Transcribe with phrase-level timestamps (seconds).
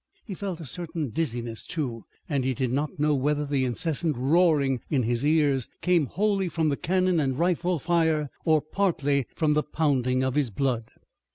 [0.25, 4.81] He felt a certain dizziness, too, and he did not know whether the incessant roaring
[4.89, 9.61] in his ears came wholly from the cannon and rifle fire or partly from the
[9.61, 10.85] pounding of his blood.